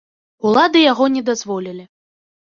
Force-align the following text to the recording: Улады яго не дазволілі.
Улады 0.51 0.79
яго 0.91 1.05
не 1.17 1.21
дазволілі. 1.27 1.83